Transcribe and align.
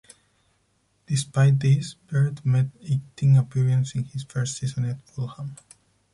Despite 1.05 1.59
this, 1.59 1.93
Baird 2.07 2.43
made 2.43 2.71
eighteen 2.81 3.35
appearance 3.35 3.93
in 3.93 4.05
his 4.05 4.23
first 4.23 4.57
season 4.57 4.85
at 4.85 4.99
Fulham. 5.03 5.57